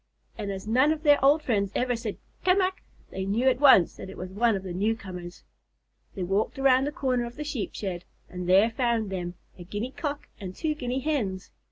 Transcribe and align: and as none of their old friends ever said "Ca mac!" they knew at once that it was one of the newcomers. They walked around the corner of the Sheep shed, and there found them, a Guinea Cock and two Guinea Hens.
and 0.35 0.49
as 0.51 0.65
none 0.67 0.91
of 0.91 1.03
their 1.03 1.23
old 1.23 1.43
friends 1.43 1.71
ever 1.75 1.95
said 1.95 2.17
"Ca 2.43 2.55
mac!" 2.55 2.81
they 3.11 3.23
knew 3.23 3.47
at 3.47 3.59
once 3.59 3.97
that 3.97 4.09
it 4.09 4.17
was 4.17 4.31
one 4.31 4.55
of 4.55 4.63
the 4.63 4.73
newcomers. 4.73 5.43
They 6.15 6.23
walked 6.23 6.57
around 6.57 6.85
the 6.85 6.91
corner 6.91 7.25
of 7.25 7.35
the 7.35 7.43
Sheep 7.43 7.75
shed, 7.75 8.03
and 8.27 8.49
there 8.49 8.71
found 8.71 9.11
them, 9.11 9.35
a 9.59 9.63
Guinea 9.63 9.91
Cock 9.91 10.27
and 10.39 10.55
two 10.55 10.73
Guinea 10.73 11.01
Hens. 11.01 11.51